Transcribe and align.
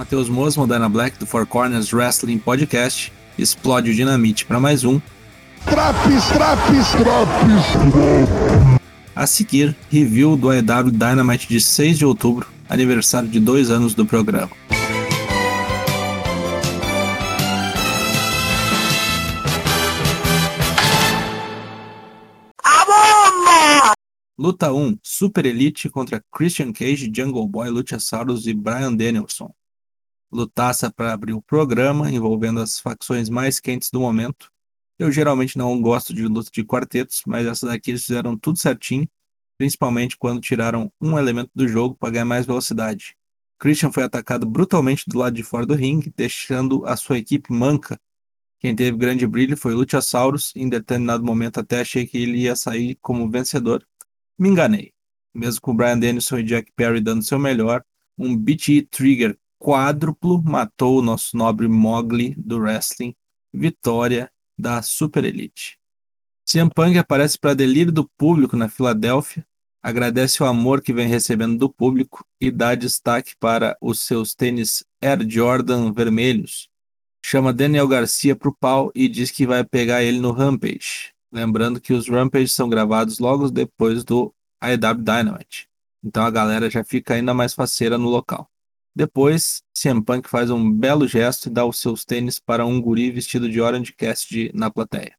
Matheus 0.00 0.30
Mosmo, 0.30 0.66
Dana 0.66 0.88
Black 0.88 1.18
do 1.18 1.26
Four 1.26 1.44
Corners 1.44 1.92
Wrestling 1.92 2.38
Podcast. 2.38 3.12
Explode 3.38 3.90
o 3.90 3.94
dinamite 3.94 4.46
para 4.46 4.58
mais 4.58 4.82
um. 4.82 4.98
Traps, 5.66 6.26
traps, 6.32 6.88
traps. 6.92 7.64
A 9.14 9.26
seguir, 9.26 9.76
review 9.90 10.38
do 10.38 10.48
AEW 10.48 10.90
Dynamite 10.90 11.46
de 11.46 11.60
6 11.60 11.98
de 11.98 12.06
outubro, 12.06 12.48
aniversário 12.66 13.28
de 13.28 13.38
dois 13.38 13.70
anos 13.70 13.92
do 13.92 14.06
programa. 14.06 14.48
Luta 24.38 24.72
1: 24.72 24.98
Super 25.02 25.44
Elite 25.44 25.90
contra 25.90 26.24
Christian 26.32 26.72
Cage, 26.72 27.12
Jungle 27.14 27.46
Boy, 27.46 27.68
Luchasaurus 27.68 28.46
e 28.46 28.54
Brian 28.54 28.94
Danielson. 28.94 29.52
Lutaça 30.32 30.92
para 30.92 31.12
abrir 31.12 31.32
o 31.32 31.42
programa, 31.42 32.10
envolvendo 32.10 32.60
as 32.60 32.78
facções 32.78 33.28
mais 33.28 33.58
quentes 33.58 33.90
do 33.90 34.00
momento. 34.00 34.50
Eu 34.98 35.10
geralmente 35.10 35.58
não 35.58 35.80
gosto 35.80 36.14
de 36.14 36.26
luta 36.26 36.50
de 36.52 36.62
quartetos, 36.62 37.22
mas 37.26 37.46
essa 37.46 37.66
daqui 37.66 37.90
eles 37.90 38.04
fizeram 38.04 38.36
tudo 38.36 38.58
certinho, 38.58 39.08
principalmente 39.58 40.16
quando 40.16 40.40
tiraram 40.40 40.92
um 41.00 41.18
elemento 41.18 41.50
do 41.54 41.66
jogo 41.66 41.94
para 41.94 42.10
ganhar 42.10 42.24
mais 42.24 42.46
velocidade. 42.46 43.16
Christian 43.58 43.92
foi 43.92 44.04
atacado 44.04 44.46
brutalmente 44.46 45.04
do 45.06 45.18
lado 45.18 45.34
de 45.34 45.42
fora 45.42 45.66
do 45.66 45.74
ringue, 45.74 46.12
deixando 46.16 46.86
a 46.86 46.96
sua 46.96 47.18
equipe 47.18 47.52
manca. 47.52 48.00
Quem 48.58 48.76
teve 48.76 48.96
grande 48.96 49.26
brilho 49.26 49.56
foi 49.56 49.74
Luchasaurus, 49.74 50.52
em 50.54 50.68
determinado 50.68 51.24
momento 51.24 51.60
até 51.60 51.80
achei 51.80 52.06
que 52.06 52.18
ele 52.18 52.38
ia 52.38 52.54
sair 52.54 52.96
como 53.00 53.30
vencedor, 53.30 53.86
me 54.38 54.48
enganei. 54.48 54.92
Mesmo 55.34 55.60
com 55.60 55.76
Brian 55.76 55.98
Dennison 55.98 56.38
e 56.38 56.42
Jack 56.42 56.72
Perry 56.76 57.00
dando 57.00 57.22
seu 57.22 57.38
melhor, 57.38 57.84
um 58.16 58.36
BT 58.36 58.88
Trigger 58.90 59.38
quádruplo 59.60 60.42
matou 60.42 60.98
o 60.98 61.02
nosso 61.02 61.36
nobre 61.36 61.68
Mowgli 61.68 62.34
do 62.36 62.58
wrestling. 62.58 63.14
Vitória 63.52 64.30
da 64.58 64.80
Super 64.80 65.24
Elite. 65.24 65.78
CM 66.48 66.70
Punk 66.74 66.96
aparece 66.96 67.38
para 67.38 67.54
delírio 67.54 67.92
do 67.92 68.08
público 68.16 68.56
na 68.56 68.68
Filadélfia, 68.68 69.46
agradece 69.82 70.42
o 70.42 70.46
amor 70.46 70.80
que 70.80 70.92
vem 70.92 71.06
recebendo 71.06 71.58
do 71.58 71.70
público 71.70 72.24
e 72.40 72.50
dá 72.50 72.74
destaque 72.74 73.34
para 73.38 73.76
os 73.80 74.00
seus 74.00 74.34
tênis 74.34 74.84
Air 75.00 75.28
Jordan 75.28 75.92
vermelhos. 75.92 76.68
Chama 77.24 77.52
Daniel 77.52 77.86
Garcia 77.86 78.34
pro 78.34 78.56
pau 78.56 78.90
e 78.94 79.08
diz 79.08 79.30
que 79.30 79.46
vai 79.46 79.62
pegar 79.62 80.02
ele 80.02 80.18
no 80.18 80.32
Rampage. 80.32 81.12
Lembrando 81.30 81.80
que 81.80 81.92
os 81.92 82.08
Rampage 82.08 82.48
são 82.48 82.68
gravados 82.68 83.18
logo 83.18 83.50
depois 83.50 84.02
do 84.04 84.34
AEW 84.60 85.02
Dynamite. 85.02 85.68
Então 86.02 86.24
a 86.24 86.30
galera 86.30 86.70
já 86.70 86.82
fica 86.82 87.14
ainda 87.14 87.34
mais 87.34 87.52
faceira 87.52 87.98
no 87.98 88.08
local. 88.08 88.50
Depois, 88.94 89.62
CM 89.72 90.02
Punk 90.02 90.28
faz 90.28 90.50
um 90.50 90.70
belo 90.70 91.06
gesto 91.06 91.46
e 91.46 91.50
dá 91.50 91.64
os 91.64 91.78
seus 91.78 92.04
tênis 92.04 92.38
para 92.38 92.66
um 92.66 92.80
guri 92.80 93.10
vestido 93.10 93.48
de 93.48 93.60
Orange 93.60 93.92
Cassidy 93.92 94.50
na 94.54 94.70
plateia. 94.70 95.14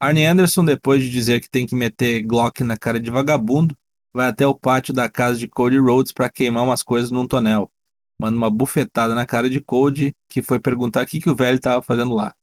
Arnie 0.00 0.24
Anderson, 0.24 0.64
depois 0.64 1.02
de 1.02 1.10
dizer 1.10 1.40
que 1.40 1.50
tem 1.50 1.66
que 1.66 1.74
meter 1.74 2.22
Glock 2.22 2.62
na 2.62 2.76
cara 2.76 2.98
de 2.98 3.10
vagabundo, 3.10 3.76
vai 4.12 4.28
até 4.28 4.46
o 4.46 4.54
pátio 4.54 4.92
da 4.92 5.08
casa 5.08 5.38
de 5.38 5.48
Cody 5.48 5.78
Rhodes 5.78 6.12
para 6.12 6.30
queimar 6.30 6.64
umas 6.64 6.82
coisas 6.82 7.10
num 7.10 7.26
tonel. 7.26 7.70
Manda 8.18 8.36
uma 8.36 8.50
bufetada 8.50 9.14
na 9.14 9.26
cara 9.26 9.48
de 9.50 9.60
Cody, 9.60 10.14
que 10.28 10.42
foi 10.42 10.58
perguntar 10.58 11.04
o 11.04 11.06
que, 11.06 11.20
que 11.20 11.30
o 11.30 11.36
velho 11.36 11.56
estava 11.56 11.82
fazendo 11.82 12.14
lá 12.14 12.34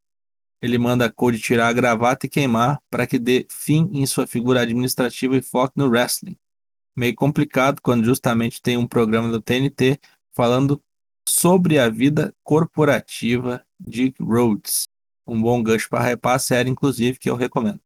ele 0.61 0.77
manda 0.77 1.11
Cody 1.11 1.39
tirar 1.39 1.69
a 1.69 1.73
gravata 1.73 2.27
e 2.27 2.29
queimar 2.29 2.79
para 2.89 3.07
que 3.07 3.17
dê 3.17 3.47
fim 3.49 3.89
em 3.91 4.05
sua 4.05 4.27
figura 4.27 4.61
administrativa 4.61 5.35
e 5.35 5.41
foque 5.41 5.73
no 5.75 5.89
wrestling. 5.89 6.37
Meio 6.95 7.15
complicado 7.15 7.81
quando 7.81 8.05
justamente 8.05 8.61
tem 8.61 8.77
um 8.77 8.87
programa 8.87 9.29
do 9.29 9.41
TNT 9.41 9.99
falando 10.33 10.81
sobre 11.27 11.79
a 11.79 11.89
vida 11.89 12.33
corporativa 12.43 13.63
de 13.79 14.13
Rhodes. 14.19 14.87
Um 15.25 15.41
bom 15.41 15.61
gancho 15.61 15.89
para 15.89 16.11
hypar 16.11 16.35
a 16.35 16.39
série, 16.39 16.69
inclusive, 16.69 17.19
que 17.19 17.29
eu 17.29 17.35
recomendo. 17.35 17.79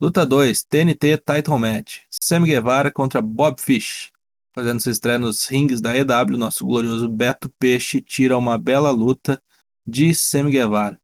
Luta 0.00 0.24
2, 0.24 0.62
TNT 0.64 1.18
Title 1.18 1.58
Match. 1.58 2.02
Sammy 2.10 2.48
Guevara 2.48 2.90
contra 2.90 3.20
Bob 3.20 3.60
Fish. 3.60 4.12
Fazendo 4.54 4.80
sua 4.80 4.92
estreia 4.92 5.18
nos 5.18 5.46
rings 5.46 5.80
da 5.80 5.96
EW, 5.96 6.36
nosso 6.38 6.64
glorioso 6.64 7.08
Beto 7.08 7.50
Peixe 7.58 8.00
tira 8.00 8.38
uma 8.38 8.56
bela 8.56 8.90
luta 8.90 9.42
de 9.86 10.14
Sammy 10.14 10.52
Guevara 10.52 10.98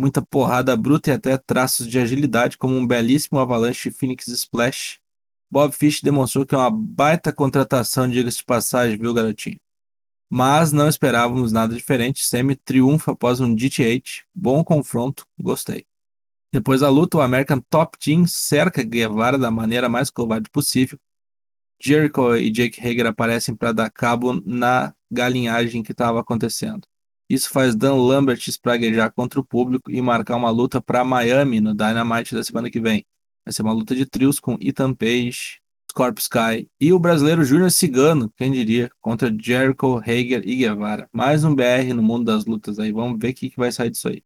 muita 0.00 0.22
porrada 0.22 0.74
bruta 0.76 1.10
e 1.10 1.12
até 1.12 1.36
traços 1.36 1.86
de 1.86 1.98
agilidade, 1.98 2.56
como 2.56 2.74
um 2.74 2.86
belíssimo 2.86 3.38
Avalanche 3.38 3.90
Phoenix 3.90 4.26
Splash. 4.28 4.98
Bob 5.50 5.72
Fish 5.72 6.00
demonstrou 6.00 6.46
que 6.46 6.54
é 6.54 6.58
uma 6.58 6.70
baita 6.70 7.32
contratação, 7.32 8.08
diga-se 8.08 8.38
de 8.38 8.44
passagem, 8.44 8.96
viu, 8.96 9.12
garotinho? 9.12 9.58
Mas 10.30 10.70
não 10.70 10.88
esperávamos 10.88 11.50
nada 11.50 11.74
diferente. 11.74 12.24
Semi 12.24 12.54
triunfa 12.54 13.12
após 13.12 13.40
um 13.40 13.52
DTH. 13.52 14.24
Bom 14.32 14.62
confronto, 14.62 15.26
gostei. 15.38 15.84
Depois 16.52 16.80
da 16.80 16.88
luta, 16.88 17.18
o 17.18 17.20
American 17.20 17.60
Top 17.68 17.98
Team 17.98 18.26
cerca 18.26 18.82
Guevara 18.82 19.36
da 19.36 19.50
maneira 19.50 19.88
mais 19.88 20.08
covarde 20.08 20.48
possível. 20.50 20.98
Jericho 21.82 22.36
e 22.36 22.50
Jake 22.50 22.80
Hager 22.80 23.06
aparecem 23.06 23.54
para 23.54 23.72
dar 23.72 23.90
cabo 23.90 24.40
na 24.44 24.94
galinhagem 25.10 25.82
que 25.82 25.92
estava 25.92 26.20
acontecendo. 26.20 26.86
Isso 27.28 27.48
faz 27.48 27.74
Dan 27.76 27.94
Lambert 27.94 28.46
espraguejar 28.48 29.12
contra 29.12 29.40
o 29.40 29.44
público 29.44 29.90
e 29.90 30.02
marcar 30.02 30.36
uma 30.36 30.50
luta 30.50 30.80
para 30.80 31.04
Miami 31.04 31.60
no 31.60 31.74
Dynamite 31.74 32.34
da 32.34 32.42
semana 32.44 32.70
que 32.70 32.80
vem. 32.80 33.04
Vai 33.44 33.52
ser 33.52 33.62
uma 33.62 33.72
luta 33.72 33.94
de 33.94 34.04
trios 34.04 34.38
com 34.38 34.58
Ethan 34.60 34.92
Page, 34.92 35.59
Scorpio 35.90 36.22
Sky 36.22 36.70
e 36.80 36.92
o 36.92 37.00
brasileiro 37.00 37.44
Júnior 37.44 37.70
Cigano, 37.72 38.32
quem 38.36 38.52
diria, 38.52 38.90
contra 39.00 39.28
Jericho, 39.36 39.98
Hager 39.98 40.42
e 40.46 40.54
Guevara. 40.54 41.08
Mais 41.12 41.42
um 41.42 41.52
BR 41.52 41.92
no 41.94 42.02
mundo 42.02 42.24
das 42.26 42.44
lutas 42.44 42.78
aí, 42.78 42.92
vamos 42.92 43.18
ver 43.18 43.30
o 43.30 43.34
que, 43.34 43.50
que 43.50 43.56
vai 43.56 43.72
sair 43.72 43.90
disso 43.90 44.08
aí. 44.08 44.22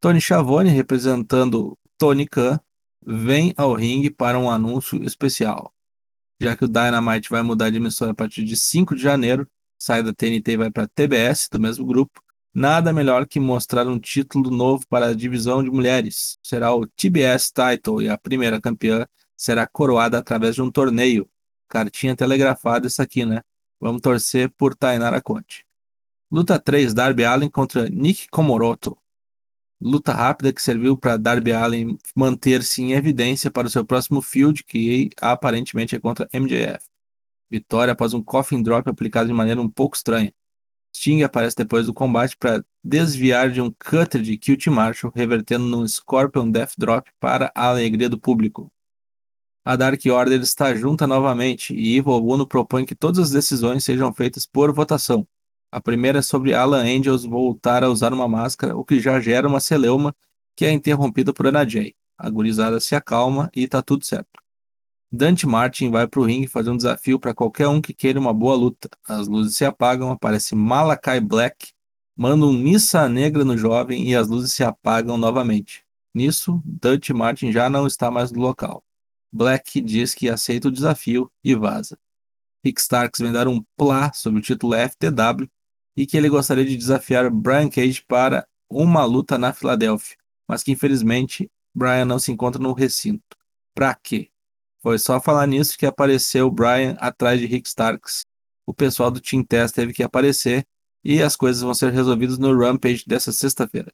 Tony 0.00 0.20
Schiavone, 0.20 0.68
representando 0.70 1.78
Tony 1.96 2.26
Khan, 2.26 2.58
vem 3.06 3.54
ao 3.56 3.72
ringue 3.72 4.10
para 4.10 4.36
um 4.36 4.50
anúncio 4.50 5.00
especial. 5.04 5.72
Já 6.40 6.56
que 6.56 6.64
o 6.64 6.68
Dynamite 6.68 7.30
vai 7.30 7.42
mudar 7.42 7.70
de 7.70 7.76
emissora 7.76 8.10
a 8.10 8.14
partir 8.14 8.44
de 8.44 8.56
5 8.56 8.96
de 8.96 9.02
janeiro, 9.02 9.48
sai 9.78 10.02
da 10.02 10.12
TNT 10.12 10.52
e 10.52 10.56
vai 10.56 10.70
para 10.72 10.84
a 10.84 10.88
TBS, 10.88 11.48
do 11.52 11.60
mesmo 11.60 11.86
grupo, 11.86 12.20
nada 12.52 12.92
melhor 12.92 13.28
que 13.28 13.38
mostrar 13.38 13.86
um 13.86 13.98
título 13.98 14.50
novo 14.50 14.84
para 14.88 15.06
a 15.06 15.14
divisão 15.14 15.62
de 15.62 15.70
mulheres. 15.70 16.36
Será 16.42 16.74
o 16.74 16.84
TBS 16.84 17.52
Title 17.52 18.02
e 18.02 18.08
a 18.08 18.18
primeira 18.18 18.60
campeã 18.60 19.06
será 19.38 19.66
coroada 19.66 20.18
através 20.18 20.56
de 20.56 20.62
um 20.62 20.70
torneio. 20.70 21.28
Cartinha 21.68 22.16
telegrafada 22.16 22.88
isso 22.88 23.00
aqui, 23.00 23.24
né? 23.24 23.40
Vamos 23.80 24.02
torcer 24.02 24.50
por 24.50 24.74
Tainara 24.74 25.22
Conte. 25.22 25.64
Luta 26.30 26.58
3, 26.58 26.92
Darby 26.92 27.24
Allen 27.24 27.48
contra 27.48 27.88
Nick 27.88 28.28
Komoroto. 28.28 28.98
Luta 29.80 30.12
rápida 30.12 30.52
que 30.52 30.60
serviu 30.60 30.96
para 30.96 31.16
Darby 31.16 31.52
Allen 31.52 31.96
manter-se 32.14 32.82
em 32.82 32.92
evidência 32.92 33.50
para 33.50 33.68
o 33.68 33.70
seu 33.70 33.84
próximo 33.84 34.20
field, 34.20 34.64
que 34.64 35.10
aparentemente 35.20 35.94
é 35.94 36.00
contra 36.00 36.28
MJF. 36.34 36.84
Vitória 37.50 37.92
após 37.92 38.12
um 38.12 38.22
coffin 38.22 38.62
drop 38.62 38.90
aplicado 38.90 39.28
de 39.28 39.32
maneira 39.32 39.60
um 39.60 39.70
pouco 39.70 39.96
estranha. 39.96 40.34
Sting 40.92 41.22
aparece 41.22 41.56
depois 41.56 41.86
do 41.86 41.94
combate 41.94 42.36
para 42.36 42.64
desviar 42.82 43.50
de 43.50 43.60
um 43.60 43.70
cutter 43.70 44.20
de 44.20 44.36
Cute 44.36 44.68
Marshall, 44.68 45.12
revertendo 45.14 45.64
num 45.64 45.86
Scorpion 45.86 46.50
Death 46.50 46.72
Drop 46.76 47.08
para 47.20 47.52
a 47.54 47.68
alegria 47.68 48.08
do 48.08 48.18
público. 48.18 48.70
A 49.68 49.76
Dark 49.76 50.00
Order 50.06 50.40
está 50.40 50.74
junta 50.74 51.06
novamente 51.06 51.74
e 51.74 51.98
Evil 51.98 52.24
Uno 52.24 52.46
propõe 52.46 52.86
que 52.86 52.94
todas 52.94 53.18
as 53.18 53.30
decisões 53.32 53.84
sejam 53.84 54.14
feitas 54.14 54.46
por 54.46 54.72
votação. 54.72 55.28
A 55.70 55.78
primeira 55.78 56.20
é 56.20 56.22
sobre 56.22 56.54
Alan 56.54 56.84
Angels 56.84 57.26
voltar 57.26 57.84
a 57.84 57.90
usar 57.90 58.14
uma 58.14 58.26
máscara, 58.26 58.74
o 58.74 58.82
que 58.82 58.98
já 58.98 59.20
gera 59.20 59.46
uma 59.46 59.60
celeuma 59.60 60.16
que 60.56 60.64
é 60.64 60.72
interrompida 60.72 61.34
por 61.34 61.46
Ana 61.46 61.68
Jay. 61.68 61.94
A 62.16 62.30
gurizada 62.30 62.80
se 62.80 62.94
acalma 62.94 63.50
e 63.54 63.68
tá 63.68 63.82
tudo 63.82 64.06
certo. 64.06 64.40
Dante 65.12 65.46
Martin 65.46 65.90
vai 65.90 66.08
para 66.08 66.20
o 66.20 66.24
ringue 66.24 66.46
fazer 66.46 66.70
um 66.70 66.76
desafio 66.78 67.20
para 67.20 67.34
qualquer 67.34 67.68
um 67.68 67.78
que 67.78 67.92
queira 67.92 68.18
uma 68.18 68.32
boa 68.32 68.56
luta. 68.56 68.88
As 69.06 69.28
luzes 69.28 69.54
se 69.54 69.66
apagam, 69.66 70.10
aparece 70.10 70.54
Malakai 70.54 71.20
Black, 71.20 71.72
manda 72.16 72.46
um 72.46 72.54
missa 72.54 73.06
negra 73.06 73.44
no 73.44 73.54
jovem 73.54 74.08
e 74.08 74.16
as 74.16 74.28
luzes 74.28 74.50
se 74.50 74.64
apagam 74.64 75.18
novamente. 75.18 75.84
Nisso, 76.14 76.58
Dante 76.64 77.12
Martin 77.12 77.52
já 77.52 77.68
não 77.68 77.86
está 77.86 78.10
mais 78.10 78.32
no 78.32 78.40
local. 78.40 78.82
Black 79.32 79.80
diz 79.80 80.14
que 80.14 80.28
aceita 80.28 80.68
o 80.68 80.72
desafio 80.72 81.30
e 81.44 81.54
vaza. 81.54 81.98
Rick 82.64 82.80
Starks 82.80 83.20
vem 83.20 83.32
dar 83.32 83.46
um 83.46 83.64
plá 83.76 84.12
sobre 84.12 84.40
o 84.40 84.42
título 84.42 84.74
FTW 84.74 85.48
e 85.96 86.06
que 86.06 86.16
ele 86.16 86.28
gostaria 86.28 86.64
de 86.64 86.76
desafiar 86.76 87.30
Brian 87.30 87.68
Cage 87.68 88.02
para 88.06 88.46
uma 88.68 89.04
luta 89.04 89.38
na 89.38 89.52
Filadélfia, 89.52 90.16
mas 90.46 90.62
que 90.62 90.72
infelizmente 90.72 91.50
Brian 91.74 92.04
não 92.04 92.18
se 92.18 92.32
encontra 92.32 92.62
no 92.62 92.72
recinto. 92.72 93.36
Pra 93.74 93.94
quê? 93.94 94.30
Foi 94.80 94.98
só 94.98 95.20
falar 95.20 95.46
nisso 95.46 95.76
que 95.76 95.86
apareceu 95.86 96.50
Brian 96.50 96.96
atrás 96.98 97.40
de 97.40 97.46
Rick 97.46 97.68
Starks. 97.68 98.24
O 98.66 98.74
pessoal 98.74 99.10
do 99.10 99.20
Team 99.20 99.42
Test 99.42 99.74
teve 99.74 99.92
que 99.92 100.02
aparecer 100.02 100.66
e 101.04 101.22
as 101.22 101.36
coisas 101.36 101.62
vão 101.62 101.74
ser 101.74 101.92
resolvidas 101.92 102.38
no 102.38 102.56
Rampage 102.56 103.04
dessa 103.06 103.32
sexta-feira. 103.32 103.92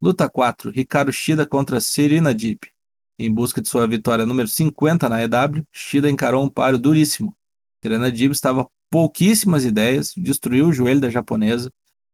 Luta 0.00 0.28
4: 0.28 0.70
Ricardo 0.70 1.12
Shida 1.12 1.46
contra 1.46 1.80
Serena 1.80 2.34
Deep. 2.34 2.68
Em 3.18 3.32
busca 3.32 3.60
de 3.60 3.68
sua 3.68 3.86
vitória 3.86 4.26
número 4.26 4.48
50 4.48 5.08
na 5.08 5.22
EW, 5.22 5.64
Shida 5.70 6.10
encarou 6.10 6.44
um 6.44 6.48
páreo 6.48 6.78
duríssimo. 6.78 7.36
Serena 7.82 8.10
Deep 8.10 8.32
estava 8.32 8.66
pouquíssimas 8.90 9.64
ideias, 9.64 10.12
destruiu 10.16 10.68
o 10.68 10.72
joelho 10.72 11.00
da 11.00 11.10
japonesa 11.10 11.70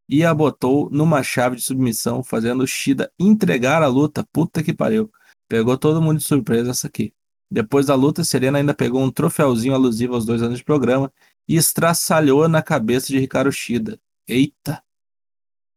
e 0.09 0.25
a 0.25 0.33
botou 0.33 0.89
numa 0.91 1.23
chave 1.23 1.57
de 1.57 1.63
submissão, 1.63 2.23
fazendo 2.23 2.67
Shida 2.67 3.13
entregar 3.19 3.83
a 3.83 3.87
luta. 3.87 4.25
Puta 4.33 4.63
que 4.63 4.73
pariu. 4.73 5.11
Pegou 5.49 5.77
todo 5.77 6.01
mundo 6.01 6.19
de 6.19 6.25
surpresa 6.25 6.71
essa 6.71 6.87
aqui. 6.87 7.13
Depois 7.51 7.87
da 7.87 7.95
luta, 7.95 8.25
Serena 8.25 8.59
ainda 8.59 8.75
pegou 8.75 9.03
um 9.03 9.11
troféuzinho 9.11 9.75
alusivo 9.75 10.15
aos 10.15 10.25
dois 10.25 10.43
anos 10.43 10.59
de 10.59 10.65
programa 10.65 11.13
e 11.47 11.57
estraçalhou 11.57 12.49
na 12.49 12.63
cabeça 12.63 13.09
de 13.09 13.19
Ricardo 13.19 13.51
Shida. 13.51 13.99
Eita! 14.27 14.83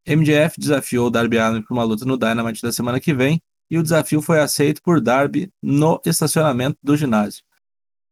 MJF 0.06 0.60
desafiou 0.60 1.10
Darby 1.10 1.38
Allin 1.38 1.62
para 1.62 1.74
uma 1.74 1.84
luta 1.84 2.06
no 2.06 2.18
Dynamite 2.18 2.62
da 2.62 2.72
semana 2.72 3.00
que 3.00 3.14
vem 3.14 3.42
e 3.72 3.78
o 3.78 3.84
desafio 3.84 4.22
foi 4.22 4.42
aceito 4.42 4.82
por 4.84 5.00
Darby 5.00 5.50
no 5.64 6.02
estacionamento 6.06 6.78
do 6.84 6.98
ginásio. 6.98 7.42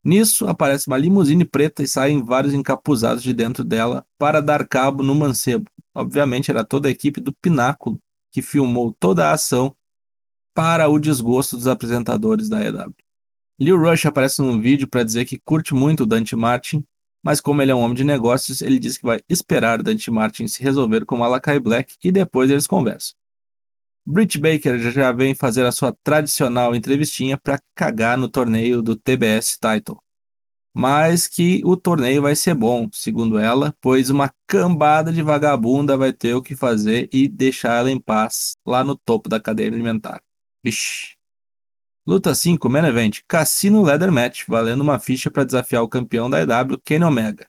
Nisso, 0.01 0.47
aparece 0.47 0.87
uma 0.87 0.97
limusine 0.97 1.43
preta 1.43 1.83
e 1.83 1.87
saem 1.87 2.23
vários 2.23 2.53
encapuzados 2.53 3.21
de 3.21 3.33
dentro 3.33 3.65
dela 3.65 4.05
para 4.17 4.41
dar 4.41 4.65
cabo 4.65 5.03
no 5.03 5.13
mancebo. 5.13 5.69
Obviamente, 5.93 6.49
era 6.49 6.63
toda 6.63 6.87
a 6.87 6.91
equipe 6.91 7.19
do 7.19 7.33
Pináculo 7.33 7.99
que 8.31 8.41
filmou 8.41 8.95
toda 8.97 9.27
a 9.27 9.33
ação 9.33 9.75
para 10.53 10.87
o 10.87 10.97
desgosto 10.97 11.57
dos 11.57 11.67
apresentadores 11.67 12.47
da 12.47 12.63
EW. 12.63 12.95
Lil 13.59 13.77
Rush 13.77 14.05
aparece 14.05 14.41
num 14.41 14.61
vídeo 14.61 14.87
para 14.87 15.03
dizer 15.03 15.25
que 15.25 15.37
curte 15.37 15.73
muito 15.73 16.03
o 16.03 16.05
Dante 16.05 16.37
Martin, 16.37 16.85
mas 17.21 17.41
como 17.41 17.61
ele 17.61 17.71
é 17.71 17.75
um 17.75 17.79
homem 17.79 17.95
de 17.95 18.05
negócios, 18.05 18.61
ele 18.61 18.79
diz 18.79 18.97
que 18.97 19.05
vai 19.05 19.19
esperar 19.27 19.83
Dante 19.83 20.09
Martin 20.09 20.47
se 20.47 20.63
resolver 20.63 21.03
com 21.03 21.17
Malakai 21.17 21.59
Black 21.59 21.95
e 22.01 22.13
depois 22.13 22.49
eles 22.49 22.65
conversam. 22.65 23.18
Britt 24.05 24.37
Baker 24.39 24.79
já 24.79 25.11
vem 25.11 25.35
fazer 25.35 25.65
a 25.65 25.71
sua 25.71 25.95
tradicional 26.03 26.75
entrevistinha 26.75 27.37
para 27.37 27.59
cagar 27.75 28.17
no 28.17 28.27
torneio 28.27 28.81
do 28.81 28.95
TBS 28.95 29.57
Title. 29.59 30.01
Mas 30.73 31.27
que 31.27 31.61
o 31.65 31.75
torneio 31.75 32.21
vai 32.21 32.35
ser 32.35 32.53
bom, 32.53 32.87
segundo 32.93 33.37
ela, 33.37 33.75
pois 33.81 34.09
uma 34.09 34.33
cambada 34.47 35.11
de 35.11 35.21
vagabunda 35.21 35.97
vai 35.97 36.13
ter 36.13 36.33
o 36.33 36.41
que 36.41 36.55
fazer 36.55 37.09
e 37.11 37.27
deixar 37.27 37.79
ela 37.79 37.91
em 37.91 37.99
paz 37.99 38.55
lá 38.65 38.83
no 38.83 38.95
topo 38.95 39.27
da 39.27 39.39
cadeia 39.39 39.69
alimentar. 39.69 40.21
Vixe. 40.63 41.15
Luta 42.05 42.33
5, 42.33 42.67
Main 42.69 42.85
Event, 42.85 43.19
Cassino 43.27 43.83
Leather 43.83 44.11
Match, 44.11 44.43
valendo 44.47 44.81
uma 44.81 44.99
ficha 44.99 45.29
para 45.29 45.43
desafiar 45.43 45.83
o 45.83 45.87
campeão 45.87 46.29
da 46.29 46.41
EW, 46.41 46.79
Kenny 46.83 47.05
Omega. 47.05 47.47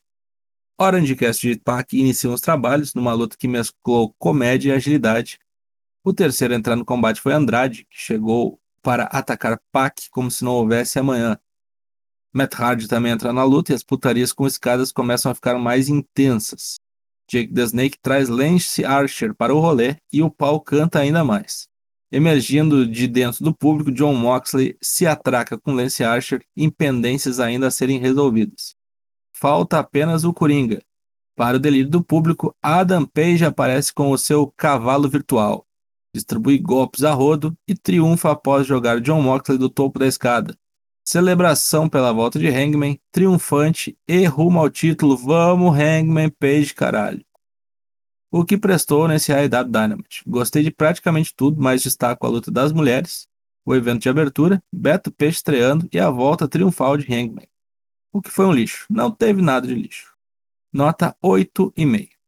Orange 0.78 1.14
Cast 1.14 1.46
de 1.46 1.60
Pac 1.60 1.92
iniciam 1.96 2.32
os 2.32 2.40
trabalhos 2.40 2.94
numa 2.94 3.12
luta 3.12 3.36
que 3.38 3.46
mesclou 3.46 4.14
comédia 4.18 4.70
e 4.70 4.72
agilidade, 4.76 5.38
o 6.02 6.12
terceiro 6.12 6.54
a 6.54 6.56
entrar 6.56 6.76
no 6.76 6.84
combate 6.84 7.20
foi 7.20 7.32
Andrade, 7.32 7.84
que 7.84 7.98
chegou 7.98 8.58
para 8.82 9.04
atacar 9.04 9.60
Pac 9.70 10.08
como 10.10 10.30
se 10.30 10.44
não 10.44 10.52
houvesse 10.52 10.98
amanhã. 10.98 11.38
Matt 12.32 12.54
Hardy 12.54 12.88
também 12.88 13.12
entra 13.12 13.32
na 13.32 13.44
luta 13.44 13.72
e 13.72 13.74
as 13.74 13.82
putarias 13.82 14.32
com 14.32 14.46
escadas 14.46 14.92
começam 14.92 15.30
a 15.30 15.34
ficar 15.34 15.58
mais 15.58 15.88
intensas. 15.88 16.76
Jake 17.28 17.52
the 17.52 17.62
Snake 17.62 17.98
traz 18.00 18.28
Lance 18.28 18.84
Archer 18.84 19.34
para 19.34 19.54
o 19.54 19.60
rolê 19.60 19.96
e 20.12 20.22
o 20.22 20.30
pau 20.30 20.60
canta 20.60 21.00
ainda 21.00 21.22
mais. 21.22 21.68
Emergindo 22.10 22.86
de 22.86 23.06
dentro 23.06 23.44
do 23.44 23.54
público, 23.54 23.92
John 23.92 24.14
Moxley 24.14 24.76
se 24.80 25.06
atraca 25.06 25.58
com 25.58 25.72
Lance 25.72 26.02
Archer 26.02 26.42
em 26.56 26.70
pendências 26.70 27.38
ainda 27.38 27.68
a 27.68 27.70
serem 27.70 27.98
resolvidas. 27.98 28.74
Falta 29.32 29.78
apenas 29.78 30.24
o 30.24 30.32
Coringa. 30.32 30.82
Para 31.36 31.56
o 31.56 31.60
delírio 31.60 31.88
do 31.88 32.02
público, 32.02 32.54
Adam 32.60 33.06
Page 33.06 33.44
aparece 33.44 33.92
com 33.92 34.10
o 34.10 34.18
seu 34.18 34.52
cavalo 34.56 35.08
virtual 35.08 35.66
distribui 36.14 36.58
golpes 36.58 37.04
a 37.04 37.12
rodo 37.12 37.56
e 37.66 37.74
triunfa 37.74 38.32
após 38.32 38.66
jogar 38.66 39.00
John 39.00 39.22
Moxley 39.22 39.58
do 39.58 39.68
topo 39.68 39.98
da 39.98 40.06
escada. 40.06 40.56
Celebração 41.04 41.88
pela 41.88 42.12
volta 42.12 42.38
de 42.38 42.48
Hangman, 42.48 43.00
triunfante 43.10 43.96
e 44.06 44.24
rumo 44.26 44.60
ao 44.60 44.70
título. 44.70 45.16
Vamos, 45.16 45.76
Hangman 45.76 46.30
Page, 46.30 46.74
caralho. 46.74 47.24
O 48.30 48.44
que 48.44 48.56
prestou 48.56 49.08
nesse 49.08 49.32
AEW 49.32 49.64
Dynamite. 49.64 50.22
Gostei 50.26 50.62
de 50.62 50.70
praticamente 50.70 51.34
tudo, 51.34 51.60
mas 51.60 51.82
destaco 51.82 52.26
a 52.26 52.30
luta 52.30 52.50
das 52.50 52.72
mulheres, 52.72 53.26
o 53.64 53.74
evento 53.74 54.02
de 54.02 54.08
abertura, 54.08 54.62
Beto 54.72 55.10
Peixe 55.10 55.38
estreando 55.38 55.88
e 55.92 55.98
a 55.98 56.10
volta 56.10 56.46
triunfal 56.46 56.96
de 56.96 57.12
Hangman. 57.12 57.48
O 58.12 58.22
que 58.22 58.30
foi 58.30 58.46
um 58.46 58.52
lixo. 58.52 58.86
Não 58.88 59.10
teve 59.10 59.42
nada 59.42 59.66
de 59.66 59.74
lixo. 59.74 60.14
Nota 60.72 61.16
8,5. 61.22 62.19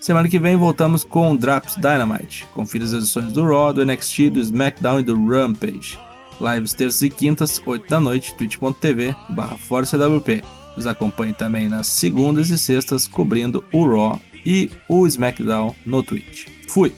Semana 0.00 0.28
que 0.28 0.38
vem 0.38 0.56
voltamos 0.56 1.02
com 1.02 1.34
Drops 1.34 1.76
Dynamite. 1.76 2.46
Confira 2.54 2.84
as 2.84 2.92
edições 2.92 3.32
do 3.32 3.44
Raw, 3.44 3.72
do 3.72 3.84
NXT, 3.84 4.30
do 4.30 4.40
SmackDown 4.40 5.00
e 5.00 5.02
do 5.02 5.26
Rampage. 5.26 5.98
Lives 6.40 6.74
terças 6.74 7.02
e 7.02 7.10
quintas, 7.10 7.60
8 7.64 7.88
da 7.88 7.98
noite, 7.98 8.34
twitch.tv 8.34 9.16
barra 9.30 9.56
ForceWP. 9.56 10.42
Nos 10.76 10.86
acompanhe 10.86 11.32
também 11.32 11.68
nas 11.68 11.86
segundas 11.86 12.50
e 12.50 12.58
sextas, 12.58 13.08
cobrindo 13.08 13.64
o 13.72 13.86
Raw 13.86 14.20
e 14.44 14.70
o 14.88 15.06
SmackDown 15.06 15.74
no 15.84 16.02
Twitch. 16.02 16.46
Fui! 16.68 16.92